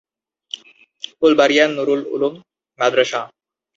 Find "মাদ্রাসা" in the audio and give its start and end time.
2.79-3.21